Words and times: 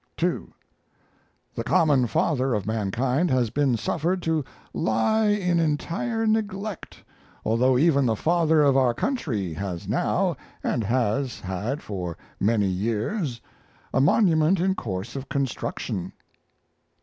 2. 0.17 0.51
The 1.53 1.63
common 1.63 2.07
father 2.07 2.55
of 2.55 2.65
mankind 2.65 3.29
has 3.29 3.51
been 3.51 3.77
suffered 3.77 4.19
to 4.23 4.43
lie 4.73 5.27
in 5.27 5.59
entire 5.59 6.25
neglect, 6.25 7.03
although 7.45 7.77
even 7.77 8.07
the 8.07 8.15
Father 8.15 8.63
of 8.63 8.75
our 8.75 8.95
Country 8.95 9.53
has 9.53 9.87
now, 9.87 10.35
and 10.63 10.83
has 10.83 11.39
had 11.39 11.83
for 11.83 12.17
many 12.39 12.65
years, 12.65 13.39
a 13.93 14.01
monument 14.01 14.59
in 14.59 14.73
course 14.73 15.15
of 15.15 15.29
construction. 15.29 16.13